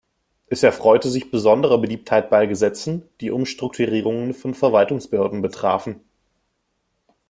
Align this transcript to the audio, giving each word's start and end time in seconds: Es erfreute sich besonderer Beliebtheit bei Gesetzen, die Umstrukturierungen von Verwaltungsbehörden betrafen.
Es 0.47 0.63
erfreute 0.63 1.11
sich 1.11 1.29
besonderer 1.29 1.77
Beliebtheit 1.77 2.31
bei 2.31 2.47
Gesetzen, 2.47 3.07
die 3.19 3.29
Umstrukturierungen 3.29 4.33
von 4.33 4.55
Verwaltungsbehörden 4.55 5.43
betrafen. 5.43 6.01